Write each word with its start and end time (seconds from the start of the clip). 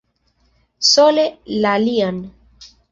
Sole 0.93 1.27
la 1.67 1.77
lian. 1.87 2.23